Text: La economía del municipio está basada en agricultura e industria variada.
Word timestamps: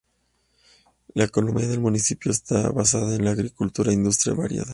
La 1.13 1.25
economía 1.25 1.67
del 1.67 1.79
municipio 1.79 2.31
está 2.31 2.71
basada 2.71 3.13
en 3.15 3.27
agricultura 3.27 3.91
e 3.91 3.93
industria 3.93 4.33
variada. 4.33 4.69